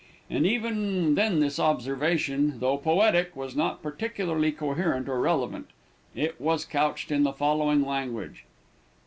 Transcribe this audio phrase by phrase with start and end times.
[0.31, 5.67] And even then his observation, though poetic, was not particularly coherent or relevant.
[6.15, 8.45] It was couched in the following language.